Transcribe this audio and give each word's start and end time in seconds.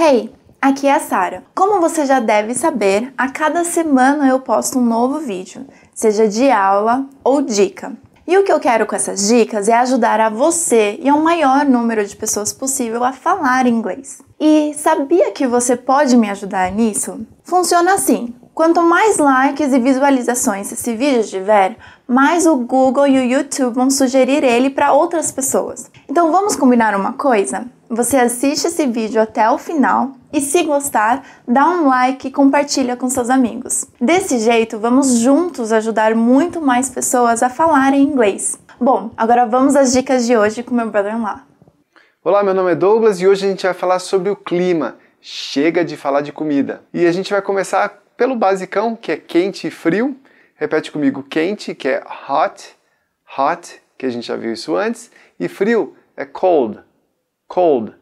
Hey, 0.00 0.32
aqui 0.62 0.86
é 0.86 0.94
a 0.94 1.00
Sara. 1.00 1.42
Como 1.56 1.80
você 1.80 2.06
já 2.06 2.20
deve 2.20 2.54
saber, 2.54 3.12
a 3.18 3.28
cada 3.28 3.64
semana 3.64 4.28
eu 4.28 4.38
posto 4.38 4.78
um 4.78 4.84
novo 4.84 5.18
vídeo, 5.18 5.66
seja 5.92 6.28
de 6.28 6.48
aula 6.48 7.04
ou 7.24 7.42
dica. 7.42 7.94
E 8.24 8.38
o 8.38 8.44
que 8.44 8.52
eu 8.52 8.60
quero 8.60 8.86
com 8.86 8.94
essas 8.94 9.26
dicas 9.26 9.68
é 9.68 9.72
ajudar 9.72 10.20
a 10.20 10.30
você 10.30 10.96
e 11.02 11.08
ao 11.08 11.18
maior 11.18 11.64
número 11.64 12.06
de 12.06 12.14
pessoas 12.14 12.52
possível 12.52 13.02
a 13.02 13.12
falar 13.12 13.66
inglês. 13.66 14.22
E 14.38 14.72
sabia 14.74 15.32
que 15.32 15.48
você 15.48 15.74
pode 15.74 16.16
me 16.16 16.30
ajudar 16.30 16.70
nisso? 16.70 17.26
Funciona 17.42 17.94
assim: 17.94 18.32
quanto 18.54 18.80
mais 18.80 19.18
likes 19.18 19.72
e 19.72 19.80
visualizações 19.80 20.70
esse 20.70 20.94
vídeo 20.94 21.24
tiver, 21.24 21.76
mais 22.08 22.46
o 22.46 22.56
Google 22.56 23.06
e 23.06 23.18
o 23.18 23.22
YouTube 23.22 23.74
vão 23.74 23.90
sugerir 23.90 24.42
ele 24.42 24.70
para 24.70 24.94
outras 24.94 25.30
pessoas. 25.30 25.90
Então 26.08 26.32
vamos 26.32 26.56
combinar 26.56 26.96
uma 26.96 27.12
coisa? 27.12 27.66
Você 27.90 28.16
assiste 28.16 28.66
esse 28.66 28.86
vídeo 28.86 29.20
até 29.20 29.50
o 29.50 29.58
final 29.58 30.12
e 30.32 30.40
se 30.40 30.62
gostar, 30.62 31.22
dá 31.46 31.68
um 31.68 31.86
like 31.86 32.28
e 32.28 32.30
compartilha 32.30 32.96
com 32.96 33.10
seus 33.10 33.28
amigos. 33.28 33.84
Desse 34.00 34.38
jeito, 34.38 34.78
vamos 34.78 35.18
juntos 35.18 35.70
ajudar 35.70 36.14
muito 36.14 36.62
mais 36.62 36.88
pessoas 36.88 37.42
a 37.42 37.50
falarem 37.50 38.02
inglês. 38.02 38.58
Bom, 38.80 39.10
agora 39.14 39.44
vamos 39.44 39.76
às 39.76 39.92
dicas 39.92 40.26
de 40.26 40.34
hoje 40.34 40.62
com 40.62 40.74
meu 40.74 40.90
brother-in-law. 40.90 41.40
Olá, 42.24 42.42
meu 42.42 42.54
nome 42.54 42.72
é 42.72 42.74
Douglas 42.74 43.20
e 43.20 43.28
hoje 43.28 43.44
a 43.44 43.50
gente 43.50 43.66
vai 43.66 43.74
falar 43.74 43.98
sobre 43.98 44.30
o 44.30 44.36
clima. 44.36 44.96
Chega 45.20 45.84
de 45.84 45.94
falar 45.94 46.22
de 46.22 46.32
comida. 46.32 46.82
E 46.94 47.06
a 47.06 47.12
gente 47.12 47.30
vai 47.30 47.42
começar 47.42 48.02
pelo 48.16 48.34
basicão, 48.34 48.96
que 48.96 49.12
é 49.12 49.16
quente 49.16 49.66
e 49.66 49.70
frio. 49.70 50.16
Repete 50.58 50.90
comigo, 50.90 51.22
quente, 51.22 51.72
que 51.72 51.86
é 51.86 52.02
hot, 52.28 52.76
hot, 53.38 53.80
que 53.96 54.04
a 54.04 54.10
gente 54.10 54.26
já 54.26 54.34
viu 54.34 54.52
isso 54.52 54.74
antes, 54.74 55.08
e 55.38 55.46
frio 55.46 55.96
é 56.16 56.24
cold, 56.24 56.80
cold. 57.46 57.94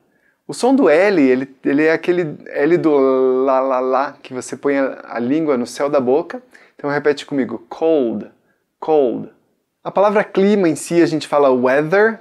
O 0.48 0.54
som 0.54 0.74
do 0.74 0.88
L, 0.88 1.20
ele, 1.20 1.54
ele 1.62 1.84
é 1.84 1.92
aquele 1.92 2.38
L 2.46 2.78
do 2.78 3.44
lá, 3.44 3.60
lá, 3.60 3.78
lá, 3.78 4.12
que 4.22 4.32
você 4.32 4.56
põe 4.56 4.78
a, 4.78 5.02
a 5.04 5.18
língua 5.18 5.58
no 5.58 5.66
céu 5.66 5.90
da 5.90 6.00
boca. 6.00 6.42
Então 6.76 6.88
repete 6.88 7.26
comigo, 7.26 7.66
cold, 7.68 8.30
cold. 8.80 9.30
A 9.84 9.90
palavra 9.90 10.24
clima 10.24 10.66
em 10.66 10.76
si, 10.76 11.02
a 11.02 11.06
gente 11.06 11.28
fala 11.28 11.52
weather, 11.52 12.20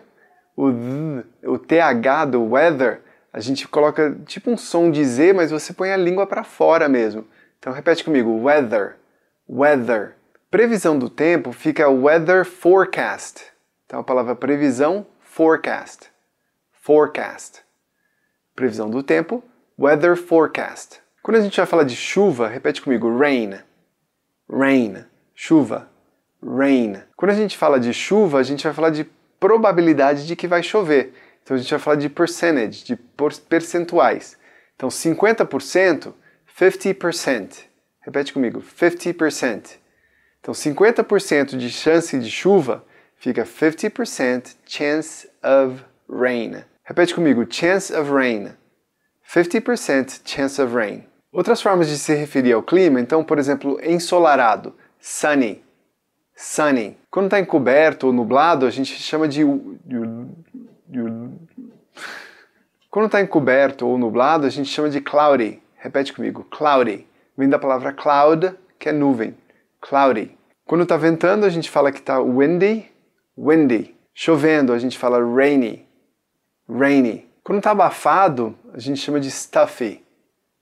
o, 0.58 0.70
th, 0.70 1.26
o 1.46 1.58
TH 1.58 2.26
do 2.26 2.44
weather, 2.52 3.02
a 3.32 3.40
gente 3.40 3.68
coloca 3.70 4.18
tipo 4.26 4.52
um 4.52 4.58
som 4.58 4.92
de 4.92 5.04
Z, 5.06 5.32
mas 5.32 5.52
você 5.52 5.72
põe 5.72 5.92
a 5.92 5.98
língua 5.98 6.28
para 6.28 6.44
fora 6.44 6.90
mesmo. 6.90 7.26
Então 7.58 7.72
repete 7.72 8.04
comigo, 8.04 8.44
weather, 8.44 8.98
weather. 9.48 10.16
Previsão 10.56 10.98
do 10.98 11.10
tempo 11.10 11.52
fica 11.52 11.90
weather 11.90 12.46
forecast. 12.46 13.44
Então 13.86 14.00
a 14.00 14.04
palavra 14.06 14.34
previsão, 14.38 15.06
forecast, 15.20 16.10
forecast 16.72 17.62
previsão 18.56 18.90
do 18.90 19.04
tempo, 19.04 19.44
weather 19.78 20.16
forecast. 20.16 21.02
Quando 21.22 21.36
a 21.36 21.42
gente 21.42 21.58
vai 21.58 21.66
falar 21.66 21.84
de 21.84 21.94
chuva, 21.94 22.48
repete 22.48 22.82
comigo, 22.82 23.18
rain, 23.18 23.56
rain, 24.50 25.04
chuva, 25.36 25.90
rain. 26.42 27.02
Quando 27.18 27.32
a 27.32 27.36
gente 27.36 27.58
fala 27.58 27.78
de 27.78 27.94
chuva, 27.94 28.40
a 28.40 28.44
gente 28.44 28.64
vai 28.64 28.74
falar 28.74 28.92
de 28.92 29.04
probabilidade 29.38 30.26
de 30.26 30.38
que 30.38 30.48
vai 30.48 30.64
chover. 30.64 31.14
Então 31.44 31.58
a 31.58 31.60
gente 31.60 31.70
vai 31.70 31.80
falar 31.82 31.98
de 31.98 32.08
percentage, 32.08 32.86
de 32.86 32.96
percentuais. 33.50 34.38
Então 34.78 34.88
50%, 34.88 36.14
50%. 36.58 37.58
Repete 38.00 38.32
comigo, 38.32 38.62
50%. 38.62 39.84
Então 40.46 40.54
50% 40.54 41.58
de 41.58 41.72
chance 41.72 42.20
de 42.20 42.30
chuva 42.30 42.86
fica 43.18 43.44
50% 43.44 44.56
chance 44.64 45.28
of 45.42 45.84
rain. 46.08 46.64
Repete 46.84 47.16
comigo, 47.16 47.48
chance 47.50 47.92
of 47.92 48.12
rain. 48.12 48.52
50% 49.28 50.22
chance 50.24 50.62
of 50.62 50.76
rain. 50.76 51.04
Outras 51.32 51.64
formas 51.64 51.88
de 51.88 51.98
se 51.98 52.14
referir 52.14 52.54
ao 52.54 52.62
clima, 52.62 53.02
então, 53.02 53.24
por 53.24 53.40
exemplo, 53.40 53.80
ensolarado, 53.82 54.76
sunny, 55.00 55.64
sunny. 56.36 56.96
Quando 57.10 57.26
está 57.26 57.40
encoberto 57.40 58.06
ou 58.06 58.14
nublado, 58.14 58.68
a 58.68 58.70
gente 58.70 58.94
chama 59.02 59.28
de. 59.28 59.44
Quando 62.92 63.08
está 63.08 63.20
encoberto 63.20 63.88
ou 63.88 63.98
nublado, 63.98 64.46
a 64.46 64.50
gente 64.52 64.70
chama 64.70 64.92
de 64.92 65.02
cloudy. 65.02 65.60
Repete 65.76 66.14
comigo, 66.14 66.44
cloudy. 66.52 67.08
Vem 67.36 67.50
da 67.50 67.58
palavra 67.58 67.92
cloud, 67.92 68.54
que 68.78 68.90
é 68.90 68.92
nuvem. 68.92 69.36
Cloudy. 69.88 70.38
Quando 70.66 70.84
está 70.84 70.98
ventando, 70.98 71.46
a 71.46 71.50
gente 71.50 71.70
fala 71.70 71.92
que 71.92 72.00
está 72.00 72.20
windy, 72.20 72.92
windy. 73.38 73.96
Chovendo, 74.14 74.74
a 74.74 74.80
gente 74.80 74.98
fala 74.98 75.20
rainy 75.20 75.86
rainy. 76.68 77.30
Quando 77.44 77.60
está 77.60 77.72
abafado, 77.72 78.58
a 78.74 78.80
gente 78.80 79.00
chama 79.00 79.20
de 79.20 79.30
stuffy, 79.30 80.04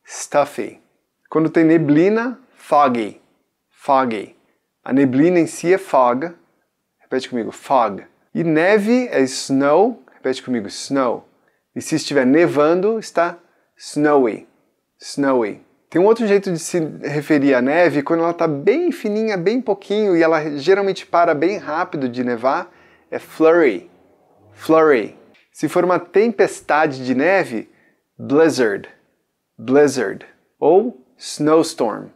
stuffy. 0.06 0.81
Quando 1.29 1.50
tem 1.50 1.63
neblina, 1.63 2.39
foggy, 2.56 3.22
foggy. 3.69 4.35
A 4.83 4.91
neblina 4.91 5.39
em 5.39 5.47
si 5.47 5.73
é 5.73 5.78
fog, 5.78 6.33
repete 7.00 7.29
comigo, 7.29 7.51
fog. 7.51 8.06
E 8.35 8.44
neve 8.44 9.07
é 9.09 9.22
snow, 9.22 10.03
repete 10.12 10.44
comigo, 10.44 10.67
snow. 10.67 11.28
E 11.75 11.81
se 11.81 11.95
estiver 11.95 12.25
nevando, 12.25 13.00
está 13.00 13.38
snowy, 13.78 14.47
snowy. 15.00 15.66
Tem 15.93 16.01
um 16.01 16.05
outro 16.05 16.25
jeito 16.25 16.51
de 16.51 16.57
se 16.57 16.79
referir 17.03 17.53
à 17.53 17.61
neve 17.61 18.01
quando 18.01 18.21
ela 18.21 18.31
está 18.31 18.47
bem 18.47 18.91
fininha, 18.91 19.37
bem 19.37 19.61
pouquinho, 19.61 20.17
e 20.17 20.23
ela 20.23 20.57
geralmente 20.57 21.05
para 21.05 21.35
bem 21.35 21.57
rápido 21.57 22.09
de 22.09 22.23
nevar, 22.23 22.73
é 23.11 23.19
flurry, 23.19 23.91
flurry. 24.53 25.15
Se 25.51 25.69
for 25.69 25.85
uma 25.85 25.99
tempestade 25.99 27.05
de 27.05 27.13
neve, 27.13 27.69
blizzard, 28.17 28.89
blizzard. 29.55 30.25
Ou 30.59 30.99
snowstorm, 31.15 32.07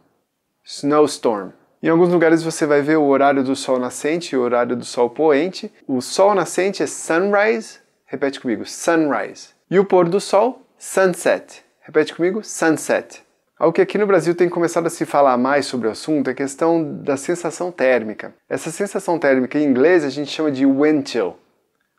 snowstorm. 0.64 1.52
Em 1.80 1.88
alguns 1.88 2.08
lugares 2.08 2.42
você 2.42 2.66
vai 2.66 2.82
ver 2.82 2.96
o 2.96 3.06
horário 3.06 3.44
do 3.44 3.54
sol 3.54 3.78
nascente 3.78 4.34
e 4.34 4.36
o 4.36 4.42
horário 4.42 4.74
do 4.74 4.84
sol 4.84 5.08
poente. 5.08 5.72
O 5.86 6.00
sol 6.00 6.34
nascente 6.34 6.82
é 6.82 6.86
sunrise, 6.88 7.78
repete 8.06 8.40
comigo, 8.40 8.66
sunrise. 8.66 9.50
E 9.70 9.78
o 9.78 9.84
pôr 9.84 10.08
do 10.08 10.20
sol, 10.20 10.66
sunset. 10.76 11.64
Repete 11.80 12.12
comigo, 12.12 12.42
sunset. 12.42 13.27
Algo 13.58 13.72
que 13.72 13.82
aqui 13.82 13.98
no 13.98 14.06
Brasil 14.06 14.34
tem 14.34 14.48
começado 14.48 14.86
a 14.86 14.90
se 14.90 15.04
falar 15.04 15.36
mais 15.36 15.66
sobre 15.66 15.88
o 15.88 15.90
assunto 15.90 16.28
é 16.28 16.30
a 16.30 16.34
questão 16.34 17.02
da 17.02 17.16
sensação 17.16 17.72
térmica. 17.72 18.34
Essa 18.48 18.70
sensação 18.70 19.18
térmica 19.18 19.58
em 19.58 19.64
inglês 19.64 20.04
a 20.04 20.10
gente 20.10 20.30
chama 20.30 20.50
de 20.50 20.64
wind 20.64 21.08
chill. 21.08 21.36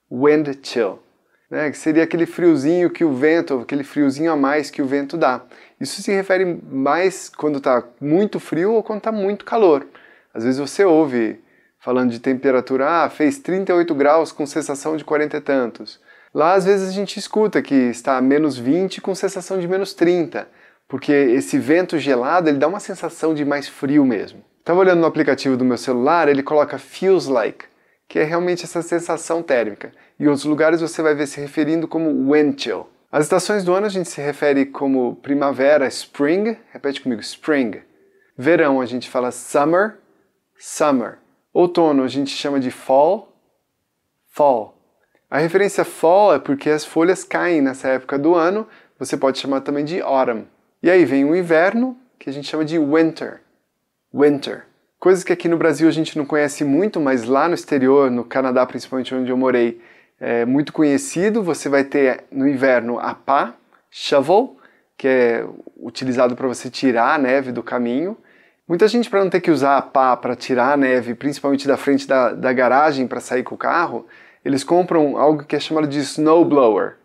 Wind 0.10 0.58
chill 0.64 1.00
né, 1.50 1.72
que 1.72 1.78
seria 1.78 2.04
aquele 2.04 2.26
friozinho 2.26 2.90
que 2.90 3.04
o 3.04 3.12
vento, 3.12 3.60
aquele 3.60 3.84
friozinho 3.84 4.32
a 4.32 4.36
mais 4.36 4.70
que 4.70 4.82
o 4.82 4.86
vento 4.86 5.18
dá. 5.18 5.42
Isso 5.80 6.02
se 6.02 6.12
refere 6.12 6.46
mais 6.46 7.30
quando 7.30 7.58
está 7.58 7.84
muito 8.00 8.40
frio 8.40 8.74
ou 8.74 8.84
quando 8.84 9.00
está 9.00 9.12
muito 9.12 9.46
calor. 9.46 9.88
Às 10.34 10.44
vezes 10.44 10.60
você 10.60 10.86
ouve 10.86 11.42
falando 11.80 12.12
de 12.12 12.20
temperatura, 12.20 13.04
ah, 13.04 13.10
fez 13.10 13.40
38 13.40 13.96
graus 13.96 14.32
com 14.32 14.46
sensação 14.46 14.96
de 14.96 15.04
40 15.04 15.38
e 15.38 15.42
tantos. 15.42 16.00
Lá 16.34 16.54
às 16.54 16.66
vezes 16.66 16.90
a 16.90 16.92
gente 16.92 17.18
escuta 17.18 17.62
que 17.62 17.74
está 17.74 18.18
a 18.18 18.22
menos 18.22 18.58
20 18.58 19.02
com 19.02 19.16
sensação 19.16 19.60
de 19.60 19.68
menos 19.68 19.94
30, 19.94 20.48
porque 20.90 21.12
esse 21.12 21.60
vento 21.60 22.00
gelado 22.00 22.50
ele 22.50 22.58
dá 22.58 22.68
uma 22.68 22.80
sensação 22.80 23.36
de 23.36 23.46
mais 23.46 23.70
frio 23.70 24.04
mesmo. 24.04 24.44
Estava 24.58 24.80
olhando 24.80 25.00
no 25.00 25.06
aplicativo 25.06 25.56
do 25.56 25.64
meu 25.64 25.78
celular, 25.78 26.28
ele 26.28 26.42
coloca 26.42 26.80
feels 26.80 27.28
like, 27.28 27.66
que 28.08 28.18
é 28.18 28.24
realmente 28.24 28.66
essa 28.66 28.82
sensação 28.82 29.44
térmica. 29.44 29.92
Em 30.20 30.26
outros 30.26 30.46
lugares 30.46 30.82
você 30.82 31.02
vai 31.04 31.14
ver 31.14 31.28
se 31.28 31.40
referindo 31.40 31.88
como 31.88 32.34
wind 32.34 32.60
chill. 32.60 32.88
As 33.12 33.26
estações 33.26 33.64
do 33.64 33.74
ano 33.74 33.86
a 33.86 33.90
gente 33.90 34.10
se 34.10 34.20
refere 34.20 34.66
como 34.66 35.16
primavera, 35.18 35.88
spring, 35.88 36.58
repete 36.72 37.02
comigo, 37.02 37.22
spring. 37.22 37.82
Verão 38.36 38.82
a 38.82 38.86
gente 38.86 39.10
fala 39.10 39.32
summer, 39.32 39.98
summer. 40.58 41.20
Outono 41.54 42.04
a 42.04 42.08
gente 42.08 42.32
chama 42.32 42.60
de 42.60 42.72
fall, 42.72 43.32
fall. 44.32 44.76
A 45.30 45.38
referência 45.38 45.86
fall 45.86 46.34
é 46.34 46.40
porque 46.40 46.70
as 46.70 46.84
folhas 46.84 47.24
caem 47.24 47.62
nessa 47.62 47.90
época 47.90 48.18
do 48.18 48.34
ano, 48.34 48.68
você 48.98 49.16
pode 49.16 49.38
chamar 49.38 49.62
também 49.62 49.86
de 49.86 50.02
autumn. 50.02 50.46
E 50.82 50.90
aí 50.90 51.04
vem 51.04 51.26
o 51.26 51.36
inverno, 51.36 51.98
que 52.18 52.30
a 52.30 52.34
gente 52.34 52.48
chama 52.48 52.64
de 52.64 52.80
winter, 52.80 53.42
winter. 54.14 54.64
Coisas 54.98 55.26
que 55.26 55.34
aqui 55.34 55.50
no 55.50 55.58
Brasil 55.58 55.90
a 55.90 55.92
gente 55.92 56.18
não 56.18 56.26
conhece 56.26 56.64
muito, 56.64 57.02
mas 57.02 57.26
lá 57.26 57.50
no 57.50 57.54
exterior, 57.54 58.10
no 58.10 58.24
Canadá 58.24 58.66
principalmente 58.66 59.14
onde 59.14 59.30
eu 59.30 59.36
morei, 59.36 59.82
é 60.20 60.46
muito 60.46 60.72
conhecido. 60.72 61.44
Você 61.44 61.68
vai 61.68 61.84
ter 61.84 62.24
no 62.32 62.48
inverno 62.48 62.98
a 62.98 63.14
pá, 63.14 63.56
shovel, 63.92 64.56
que 64.98 65.06
é 65.06 65.46
utilizado 65.78 66.34
para 66.34 66.48
você 66.48 66.70
tirar 66.70 67.16
a 67.16 67.18
neve 67.18 67.52
do 67.52 67.62
caminho. 67.62 68.18
Muita 68.66 68.88
gente, 68.88 69.10
para 69.10 69.22
não 69.22 69.30
ter 69.30 69.42
que 69.42 69.52
usar 69.52 69.78
a 69.78 69.82
pá 69.82 70.16
para 70.16 70.36
tirar 70.36 70.74
a 70.74 70.78
neve, 70.78 71.14
principalmente 71.14 71.68
da 71.68 71.76
frente 71.76 72.08
da, 72.08 72.32
da 72.32 72.54
garagem 72.54 73.06
para 73.06 73.20
sair 73.20 73.44
com 73.44 73.56
o 73.56 73.58
carro, 73.58 74.08
eles 74.46 74.64
compram 74.64 75.18
algo 75.18 75.44
que 75.44 75.58
é 75.58 75.60
chamado 75.60 75.88
de 75.88 76.00
snowblower. 76.00 76.96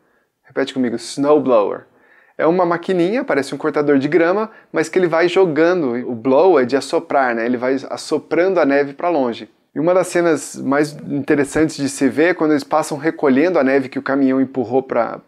Repete 0.44 0.72
comigo, 0.72 0.94
snowblower. 0.94 1.86
É 2.36 2.46
uma 2.46 2.66
maquininha, 2.66 3.22
parece 3.22 3.54
um 3.54 3.58
cortador 3.58 3.98
de 3.98 4.08
grama, 4.08 4.50
mas 4.72 4.88
que 4.88 4.98
ele 4.98 5.06
vai 5.06 5.28
jogando. 5.28 5.94
O 6.08 6.14
blow 6.14 6.58
é 6.58 6.64
de 6.64 6.76
assoprar, 6.76 7.34
né? 7.34 7.46
Ele 7.46 7.56
vai 7.56 7.76
assoprando 7.90 8.58
a 8.58 8.64
neve 8.64 8.92
para 8.92 9.08
longe. 9.08 9.48
E 9.74 9.80
uma 9.80 9.92
das 9.92 10.06
cenas 10.06 10.54
mais 10.56 10.96
interessantes 11.08 11.76
de 11.76 11.88
se 11.88 12.08
ver 12.08 12.30
é 12.30 12.34
quando 12.34 12.52
eles 12.52 12.62
passam 12.62 12.96
recolhendo 12.96 13.58
a 13.58 13.64
neve 13.64 13.88
que 13.88 13.98
o 13.98 14.02
caminhão 14.02 14.40
empurrou 14.40 14.82
para 14.82 15.20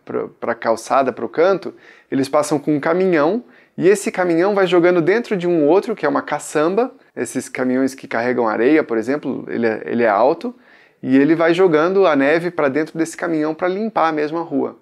a 0.42 0.54
calçada, 0.54 1.12
para 1.12 1.24
o 1.24 1.28
canto, 1.28 1.74
eles 2.10 2.28
passam 2.28 2.58
com 2.58 2.76
um 2.76 2.80
caminhão 2.80 3.42
e 3.76 3.88
esse 3.88 4.10
caminhão 4.10 4.54
vai 4.54 4.66
jogando 4.66 5.02
dentro 5.02 5.36
de 5.36 5.46
um 5.46 5.66
outro, 5.66 5.94
que 5.94 6.06
é 6.06 6.08
uma 6.08 6.22
caçamba, 6.22 6.92
esses 7.14 7.48
caminhões 7.48 7.94
que 7.94 8.08
carregam 8.08 8.48
areia, 8.48 8.82
por 8.82 8.96
exemplo, 8.96 9.44
ele 9.48 9.66
é, 9.66 9.82
ele 9.84 10.02
é 10.02 10.08
alto, 10.08 10.54
e 11.02 11.16
ele 11.16 11.34
vai 11.34 11.52
jogando 11.52 12.06
a 12.06 12.16
neve 12.16 12.50
para 12.50 12.68
dentro 12.68 12.96
desse 12.96 13.16
caminhão 13.16 13.54
para 13.54 13.68
limpar 13.68 14.08
a 14.08 14.12
mesma 14.12 14.40
rua. 14.40 14.78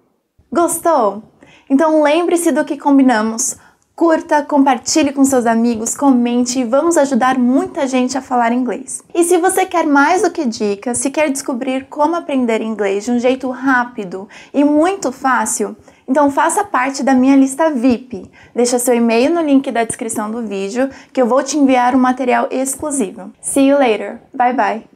Gostou? 0.52 1.24
Então 1.68 2.02
lembre-se 2.02 2.52
do 2.52 2.64
que 2.64 2.76
combinamos. 2.76 3.56
Curta, 3.96 4.42
compartilhe 4.42 5.12
com 5.12 5.24
seus 5.24 5.46
amigos, 5.46 5.96
comente 5.96 6.58
e 6.58 6.64
vamos 6.64 6.96
ajudar 6.96 7.38
muita 7.38 7.86
gente 7.86 8.18
a 8.18 8.20
falar 8.20 8.52
inglês. 8.52 9.04
E 9.14 9.22
se 9.22 9.38
você 9.38 9.64
quer 9.64 9.86
mais 9.86 10.22
do 10.22 10.32
que 10.32 10.44
dicas, 10.44 10.98
se 10.98 11.10
quer 11.10 11.30
descobrir 11.30 11.86
como 11.88 12.16
aprender 12.16 12.60
inglês 12.60 13.04
de 13.04 13.12
um 13.12 13.20
jeito 13.20 13.48
rápido 13.50 14.28
e 14.52 14.64
muito 14.64 15.12
fácil, 15.12 15.76
então 16.08 16.28
faça 16.28 16.64
parte 16.64 17.04
da 17.04 17.14
minha 17.14 17.36
lista 17.36 17.70
VIP. 17.70 18.28
Deixa 18.52 18.80
seu 18.80 18.96
e-mail 18.96 19.32
no 19.32 19.40
link 19.40 19.70
da 19.70 19.84
descrição 19.84 20.28
do 20.28 20.42
vídeo 20.42 20.90
que 21.12 21.22
eu 21.22 21.26
vou 21.26 21.44
te 21.44 21.56
enviar 21.56 21.94
um 21.94 22.00
material 22.00 22.48
exclusivo. 22.50 23.32
See 23.40 23.68
you 23.68 23.78
later. 23.78 24.20
Bye 24.34 24.54
bye. 24.54 24.93